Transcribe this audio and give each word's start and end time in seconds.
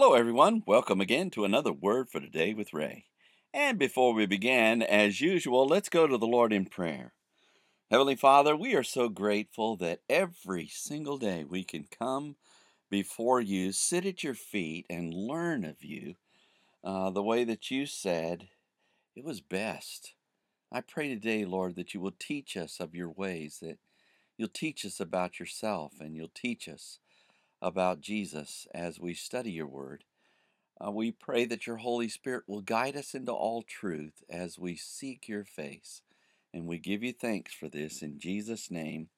Hello, 0.00 0.14
everyone. 0.14 0.62
Welcome 0.64 1.00
again 1.00 1.28
to 1.30 1.44
another 1.44 1.72
Word 1.72 2.08
for 2.08 2.20
Today 2.20 2.54
with 2.54 2.72
Ray. 2.72 3.06
And 3.52 3.80
before 3.80 4.14
we 4.14 4.26
begin, 4.26 4.80
as 4.80 5.20
usual, 5.20 5.66
let's 5.66 5.88
go 5.88 6.06
to 6.06 6.16
the 6.16 6.24
Lord 6.24 6.52
in 6.52 6.66
prayer. 6.66 7.14
Heavenly 7.90 8.14
Father, 8.14 8.56
we 8.56 8.76
are 8.76 8.84
so 8.84 9.08
grateful 9.08 9.74
that 9.78 10.02
every 10.08 10.68
single 10.68 11.18
day 11.18 11.42
we 11.42 11.64
can 11.64 11.88
come 11.90 12.36
before 12.88 13.40
you, 13.40 13.72
sit 13.72 14.06
at 14.06 14.22
your 14.22 14.34
feet, 14.34 14.86
and 14.88 15.12
learn 15.12 15.64
of 15.64 15.82
you 15.82 16.14
uh, 16.84 17.10
the 17.10 17.20
way 17.20 17.42
that 17.42 17.68
you 17.72 17.84
said 17.84 18.50
it 19.16 19.24
was 19.24 19.40
best. 19.40 20.14
I 20.70 20.80
pray 20.80 21.08
today, 21.08 21.44
Lord, 21.44 21.74
that 21.74 21.92
you 21.92 21.98
will 21.98 22.14
teach 22.16 22.56
us 22.56 22.78
of 22.78 22.94
your 22.94 23.10
ways, 23.10 23.58
that 23.62 23.78
you'll 24.36 24.46
teach 24.46 24.84
us 24.84 25.00
about 25.00 25.40
yourself, 25.40 25.94
and 25.98 26.14
you'll 26.14 26.30
teach 26.32 26.68
us 26.68 27.00
about 27.60 28.00
Jesus 28.00 28.66
as 28.74 29.00
we 29.00 29.14
study 29.14 29.52
your 29.52 29.66
word. 29.66 30.04
Uh, 30.84 30.90
we 30.90 31.10
pray 31.10 31.44
that 31.44 31.66
your 31.66 31.78
Holy 31.78 32.08
Spirit 32.08 32.44
will 32.46 32.60
guide 32.60 32.96
us 32.96 33.14
into 33.14 33.32
all 33.32 33.62
truth 33.62 34.22
as 34.30 34.58
we 34.58 34.76
seek 34.76 35.28
your 35.28 35.44
face. 35.44 36.02
And 36.54 36.66
we 36.66 36.78
give 36.78 37.02
you 37.02 37.12
thanks 37.12 37.52
for 37.52 37.68
this 37.68 38.02
in 38.02 38.18
Jesus' 38.18 38.70
name. 38.70 39.08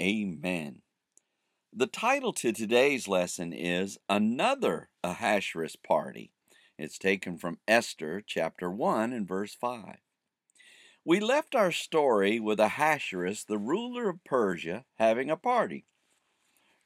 Amen. 0.00 0.82
The 1.72 1.86
title 1.86 2.32
to 2.34 2.52
today's 2.52 3.06
lesson 3.06 3.52
is 3.52 3.98
Another 4.08 4.88
Ahasuerus 5.04 5.76
Party. 5.76 6.32
It's 6.78 6.98
taken 6.98 7.36
from 7.36 7.58
Esther 7.68 8.22
chapter 8.26 8.70
1 8.70 9.12
and 9.12 9.28
verse 9.28 9.54
5. 9.54 9.96
We 11.04 11.20
left 11.20 11.54
our 11.54 11.72
story 11.72 12.40
with 12.40 12.60
Ahasuerus, 12.60 13.44
the 13.44 13.58
ruler 13.58 14.08
of 14.08 14.24
Persia, 14.24 14.84
having 14.98 15.30
a 15.30 15.36
party. 15.36 15.84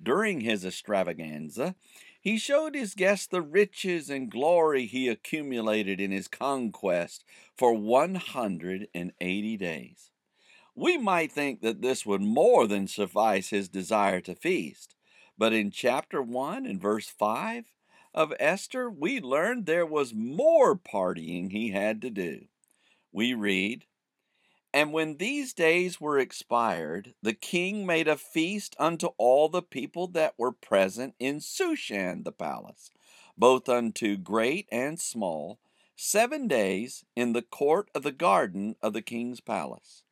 During 0.02 0.40
his 0.40 0.64
extravaganza, 0.64 1.76
he 2.20 2.36
showed 2.38 2.74
his 2.74 2.94
guests 2.94 3.26
the 3.26 3.42
riches 3.42 4.10
and 4.10 4.30
glory 4.30 4.86
he 4.86 5.08
accumulated 5.08 6.00
in 6.00 6.10
his 6.10 6.28
conquest 6.28 7.24
for 7.56 7.74
180 7.74 9.56
days. 9.56 10.10
We 10.74 10.96
might 10.96 11.30
think 11.30 11.60
that 11.60 11.82
this 11.82 12.06
would 12.06 12.22
more 12.22 12.66
than 12.66 12.88
suffice 12.88 13.50
his 13.50 13.68
desire 13.68 14.20
to 14.22 14.34
feast, 14.34 14.94
but 15.36 15.52
in 15.52 15.70
chapter 15.70 16.22
1 16.22 16.66
and 16.66 16.80
verse 16.80 17.08
5 17.08 17.64
of 18.14 18.32
Esther, 18.38 18.90
we 18.90 19.20
learned 19.20 19.66
there 19.66 19.86
was 19.86 20.14
more 20.14 20.76
partying 20.76 21.50
he 21.50 21.70
had 21.70 22.00
to 22.02 22.10
do. 22.10 22.46
We 23.12 23.34
read, 23.34 23.84
and 24.72 24.92
when 24.92 25.18
these 25.18 25.52
days 25.52 26.00
were 26.00 26.18
expired, 26.18 27.14
the 27.22 27.34
king 27.34 27.84
made 27.84 28.08
a 28.08 28.16
feast 28.16 28.74
unto 28.78 29.08
all 29.18 29.48
the 29.48 29.62
people 29.62 30.06
that 30.08 30.34
were 30.38 30.52
present 30.52 31.14
in 31.18 31.40
Shushan 31.40 32.24
the 32.24 32.32
palace, 32.32 32.90
both 33.36 33.68
unto 33.68 34.16
great 34.16 34.66
and 34.72 34.98
small, 34.98 35.58
seven 35.94 36.48
days 36.48 37.04
in 37.14 37.34
the 37.34 37.42
court 37.42 37.90
of 37.94 38.02
the 38.02 38.12
garden 38.12 38.76
of 38.82 38.94
the 38.94 39.02
king's 39.02 39.40
palace. 39.40 40.04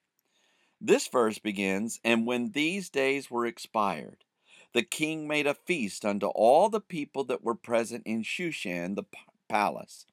This 0.81 1.09
verse 1.09 1.39
begins, 1.39 1.99
And 2.05 2.27
when 2.27 2.53
these 2.53 2.91
days 2.91 3.31
were 3.31 3.47
expired, 3.47 4.25
the 4.73 4.83
king 4.83 5.27
made 5.27 5.47
a 5.47 5.55
feast 5.55 6.05
unto 6.05 6.27
all 6.27 6.69
the 6.69 6.81
people 6.81 7.25
that 7.25 7.43
were 7.43 7.55
present 7.55 8.03
in 8.07 8.23
Shushan 8.23 8.95
the 8.95 9.05
palace, 9.49 10.07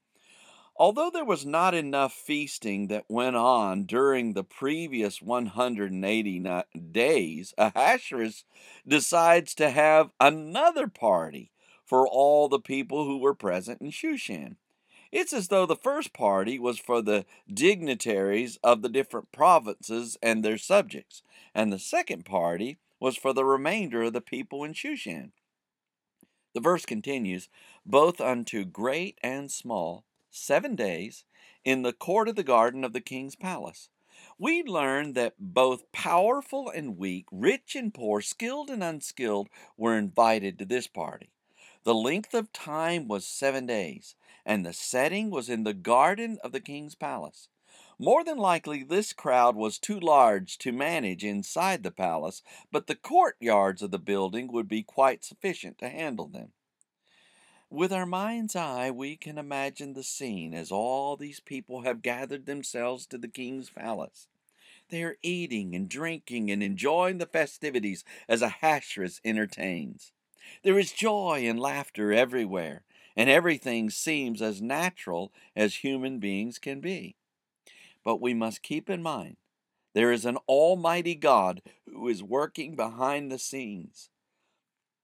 Although 0.79 1.09
there 1.09 1.25
was 1.25 1.43
not 1.43 1.73
enough 1.73 2.13
feasting 2.13 2.87
that 2.87 3.09
went 3.09 3.35
on 3.35 3.85
during 3.85 4.33
the 4.33 4.43
previous 4.43 5.23
180 5.23 6.63
days, 6.91 7.53
Ahasuerus 7.57 8.43
decides 8.87 9.55
to 9.55 9.71
have 9.71 10.11
another 10.19 10.87
party 10.87 11.51
for 11.83 12.07
all 12.07 12.47
the 12.47 12.59
people 12.59 13.05
who 13.05 13.17
were 13.17 13.33
present 13.33 13.81
in 13.81 13.89
Shushan. 13.89 14.57
It's 15.11 15.33
as 15.33 15.47
though 15.47 15.65
the 15.65 15.75
first 15.75 16.13
party 16.13 16.59
was 16.59 16.77
for 16.77 17.01
the 17.01 17.25
dignitaries 17.51 18.59
of 18.63 18.83
the 18.83 18.89
different 18.89 19.31
provinces 19.31 20.15
and 20.21 20.43
their 20.43 20.59
subjects, 20.59 21.23
and 21.55 21.73
the 21.73 21.79
second 21.79 22.23
party 22.23 22.77
was 22.99 23.17
for 23.17 23.33
the 23.33 23.45
remainder 23.45 24.03
of 24.03 24.13
the 24.13 24.21
people 24.21 24.63
in 24.63 24.73
Shushan. 24.73 25.31
The 26.53 26.61
verse 26.61 26.85
continues, 26.85 27.49
both 27.85 28.21
unto 28.21 28.65
great 28.65 29.17
and 29.23 29.51
small, 29.51 30.03
seven 30.37 30.75
days 30.75 31.23
in 31.65 31.81
the 31.81 31.93
court 31.93 32.29
of 32.29 32.35
the 32.35 32.43
garden 32.43 32.83
of 32.83 32.93
the 32.93 33.01
king's 33.01 33.35
palace. 33.35 33.89
We 34.39 34.63
learn 34.63 35.13
that 35.13 35.35
both 35.39 35.91
powerful 35.91 36.69
and 36.69 36.97
weak, 36.97 37.25
rich 37.31 37.75
and 37.75 37.93
poor, 37.93 38.21
skilled 38.21 38.69
and 38.69 38.83
unskilled 38.83 39.49
were 39.75 39.97
invited 39.97 40.59
to 40.59 40.65
this 40.65 40.87
party. 40.87 41.31
The 41.83 41.95
length 41.95 42.33
of 42.33 42.51
time 42.51 43.07
was 43.07 43.25
seven 43.25 43.65
days, 43.65 44.15
and 44.45 44.65
the 44.65 44.73
setting 44.73 45.29
was 45.29 45.49
in 45.49 45.63
the 45.63 45.73
garden 45.73 46.37
of 46.43 46.51
the 46.51 46.59
king's 46.59 46.95
palace. 46.95 47.47
More 47.99 48.23
than 48.23 48.37
likely, 48.37 48.83
this 48.83 49.11
crowd 49.13 49.55
was 49.55 49.79
too 49.79 49.99
large 49.99 50.57
to 50.59 50.71
manage 50.71 51.23
inside 51.23 51.83
the 51.83 51.91
palace, 51.91 52.43
but 52.71 52.87
the 52.87 52.95
courtyards 52.95 53.81
of 53.81 53.91
the 53.91 53.99
building 53.99 54.51
would 54.51 54.67
be 54.67 54.83
quite 54.83 55.23
sufficient 55.23 55.79
to 55.79 55.89
handle 55.89 56.27
them. 56.27 56.51
With 57.69 57.91
our 57.91 58.05
mind's 58.05 58.55
eye, 58.55 58.91
we 58.91 59.17
can 59.17 59.37
imagine 59.37 59.93
the 59.93 60.03
scene 60.03 60.53
as 60.53 60.71
all 60.71 61.17
these 61.17 61.41
people 61.41 61.81
have 61.81 62.01
gathered 62.01 62.45
themselves 62.45 63.05
to 63.07 63.17
the 63.17 63.27
king's 63.27 63.69
palace. 63.69 64.29
They 64.89 65.03
are 65.03 65.17
eating 65.21 65.75
and 65.75 65.89
drinking 65.89 66.49
and 66.49 66.63
enjoying 66.63 67.17
the 67.17 67.25
festivities 67.25 68.05
as 68.29 68.41
Ahasuerus 68.41 69.19
entertains. 69.25 70.13
There 70.63 70.79
is 70.79 70.93
joy 70.93 71.43
and 71.45 71.59
laughter 71.59 72.13
everywhere, 72.13 72.83
and 73.17 73.29
everything 73.29 73.89
seems 73.89 74.41
as 74.41 74.61
natural 74.61 75.33
as 75.53 75.75
human 75.75 76.19
beings 76.19 76.59
can 76.59 76.79
be. 76.79 77.17
But 78.01 78.21
we 78.21 78.33
must 78.33 78.63
keep 78.63 78.89
in 78.89 79.03
mind 79.03 79.35
there 79.93 80.13
is 80.13 80.25
an 80.25 80.37
Almighty 80.47 81.15
God 81.15 81.61
who 81.85 82.07
is 82.07 82.23
working 82.23 82.75
behind 82.75 83.29
the 83.29 83.39
scenes. 83.39 84.09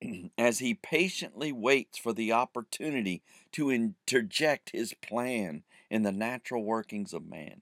as 0.38 0.60
he 0.60 0.74
patiently 0.74 1.52
waits 1.52 1.98
for 1.98 2.14
the 2.14 2.32
opportunity 2.32 3.22
to 3.52 3.70
interject 3.70 4.72
his 4.72 4.94
plan 4.94 5.64
in 5.90 6.04
the 6.04 6.12
natural 6.12 6.64
workings 6.64 7.14
of 7.14 7.28
man. 7.28 7.62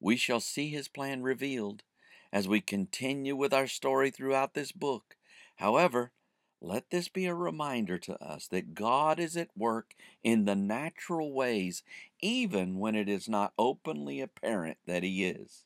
We 0.00 0.16
shall 0.16 0.40
see 0.40 0.68
his 0.68 0.88
plan 0.88 1.22
revealed 1.22 1.82
as 2.32 2.48
we 2.48 2.60
continue 2.60 3.36
with 3.36 3.52
our 3.52 3.66
story 3.66 4.10
throughout 4.10 4.54
this 4.54 4.72
book. 4.72 5.16
However, 5.56 6.12
let 6.62 6.90
this 6.90 7.08
be 7.08 7.26
a 7.26 7.34
reminder 7.34 7.98
to 7.98 8.22
us 8.22 8.46
that 8.48 8.74
God 8.74 9.18
is 9.18 9.36
at 9.36 9.56
work 9.56 9.94
in 10.22 10.44
the 10.44 10.54
natural 10.54 11.32
ways, 11.32 11.82
even 12.20 12.78
when 12.78 12.94
it 12.94 13.08
is 13.08 13.28
not 13.28 13.54
openly 13.58 14.20
apparent 14.20 14.78
that 14.86 15.02
He 15.02 15.24
is. 15.24 15.64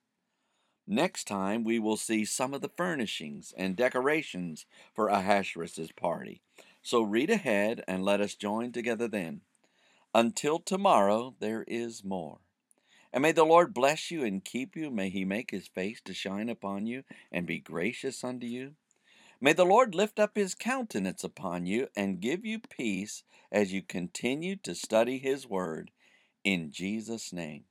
Next 0.87 1.25
time, 1.27 1.65
we 1.65 1.79
will 1.79 1.97
see 1.97 2.25
some 2.25 2.53
of 2.53 2.61
the 2.61 2.69
furnishings 2.69 3.55
and 3.57 3.75
decorations 3.75 4.67
for 4.95 5.09
Ahasuerus' 5.09 5.93
party. 5.97 6.43
So 6.83 7.03
read 7.03 7.31
ahead 7.31 7.83
and 7.89 8.05
let 8.05 8.21
us 8.21 8.35
join 8.35 8.73
together 8.73 9.09
then. 9.09 9.41
Until 10.15 10.59
tomorrow, 10.59 11.35
there 11.41 11.65
is 11.67 12.05
more. 12.05 12.39
And 13.13 13.23
may 13.23 13.33
the 13.33 13.47
Lord 13.47 13.73
bless 13.73 14.11
you 14.11 14.25
and 14.25 14.45
keep 14.45 14.77
you. 14.77 14.91
May 14.91 15.09
he 15.09 15.25
make 15.25 15.51
his 15.51 15.69
face 15.69 16.01
to 16.03 16.13
shine 16.13 16.49
upon 16.49 16.87
you 16.87 17.05
and 17.33 17.47
be 17.47 17.59
gracious 17.61 18.23
unto 18.23 18.47
you. 18.47 18.75
May 19.41 19.53
the 19.53 19.65
Lord 19.65 19.95
lift 19.95 20.19
up 20.19 20.37
his 20.37 20.55
countenance 20.55 21.25
upon 21.25 21.67
you 21.67 21.89
and 21.97 22.21
give 22.21 22.45
you 22.45 22.59
peace 22.59 23.23
as 23.51 23.73
you 23.73 23.83
continue 23.83 24.57
to 24.57 24.75
study 24.75 25.19
his 25.19 25.49
word. 25.49 25.91
In 26.45 26.71
Jesus' 26.71 27.33
name. 27.33 27.65